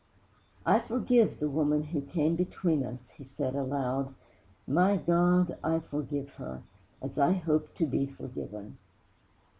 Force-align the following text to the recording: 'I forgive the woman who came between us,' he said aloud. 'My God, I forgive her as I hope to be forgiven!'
'I 0.65 0.79
forgive 0.79 1.39
the 1.39 1.47
woman 1.47 1.83
who 1.83 2.01
came 2.01 2.35
between 2.35 2.83
us,' 2.83 3.09
he 3.09 3.23
said 3.23 3.53
aloud. 3.55 4.15
'My 4.65 4.97
God, 4.97 5.55
I 5.63 5.77
forgive 5.77 6.29
her 6.37 6.63
as 7.03 7.19
I 7.19 7.33
hope 7.33 7.75
to 7.75 7.85
be 7.85 8.07
forgiven!' 8.07 8.79